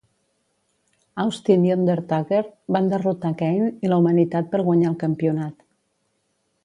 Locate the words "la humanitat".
3.93-4.51